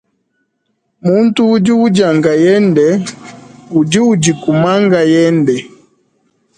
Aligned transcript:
Muntu 1.05 1.41
udi 1.53 1.71
udia 1.85 2.09
nkayende 2.17 2.87
udi 3.79 3.99
udikuma 4.11 4.71
nkayende. 4.83 5.55